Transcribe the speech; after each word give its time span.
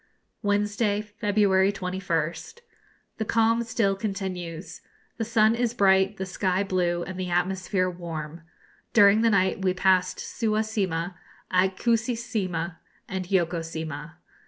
Wednesday, 0.41 0.99
February 0.99 1.71
21st. 1.71 2.61
The 3.19 3.25
calm 3.25 3.61
still 3.63 3.95
continues. 3.95 4.81
The 5.17 5.23
sun 5.23 5.53
is 5.53 5.75
bright, 5.75 6.17
the 6.17 6.25
sky 6.25 6.63
blue, 6.63 7.03
and 7.03 7.19
the 7.19 7.29
atmosphere 7.29 7.87
warm. 7.87 8.41
During 8.93 9.21
the 9.21 9.29
night 9.29 9.61
we 9.61 9.75
passed 9.75 10.17
Suwa 10.17 10.61
Sima, 10.63 11.13
Akuisi 11.53 12.15
Sima, 12.15 12.77
and 13.07 13.27
Yoko 13.27 13.59
Sima. 13.59 14.13